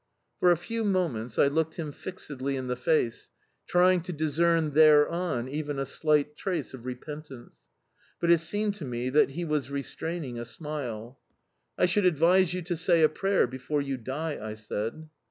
For 0.39 0.49
a 0.51 0.57
few 0.57 0.83
moments 0.83 1.37
I 1.37 1.45
looked 1.45 1.75
him 1.75 1.91
fixedly 1.91 2.55
in 2.55 2.65
the 2.65 2.75
face, 2.75 3.29
trying 3.67 4.01
to 4.01 4.11
discern 4.11 4.71
thereon 4.71 5.47
even 5.47 5.77
a 5.77 5.85
slight 5.85 6.35
trace 6.35 6.73
of 6.73 6.87
repentance. 6.87 7.59
But 8.19 8.31
it 8.31 8.39
seemed 8.39 8.73
to 8.77 8.85
me 8.85 9.11
that 9.11 9.29
he 9.33 9.45
was 9.45 9.69
restraining 9.69 10.39
a 10.39 10.45
smile. 10.45 11.19
"I 11.77 11.85
should 11.85 12.05
advise 12.07 12.51
you 12.51 12.63
to 12.63 12.75
say 12.75 13.03
a 13.03 13.09
prayer 13.09 13.45
before 13.45 13.83
you 13.83 13.95
die," 13.95 14.39
I 14.41 14.55
said. 14.55 15.07